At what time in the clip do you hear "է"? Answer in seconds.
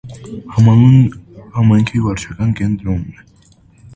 3.21-3.21